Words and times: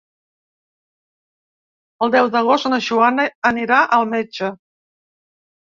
El 2.07 2.15
deu 2.17 2.33
d'agost 2.37 2.71
na 2.75 2.81
Joana 2.89 3.29
anirà 3.53 3.85
al 4.01 4.13
metge. 4.17 4.55